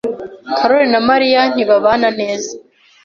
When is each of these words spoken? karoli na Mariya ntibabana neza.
karoli 0.57 0.87
na 0.93 0.99
Mariya 1.09 1.41
ntibabana 1.53 2.09
neza. 2.19 2.51